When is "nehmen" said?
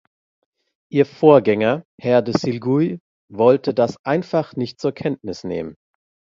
5.43-5.75